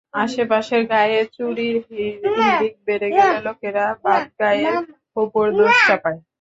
[0.15, 4.75] আশপাশের গাঁয়ে চুরির হিড়িক বেড়ে গেলে লোকেরা বাঁধগাঁয়ের
[5.17, 6.19] ওপর দোষ চাপায়।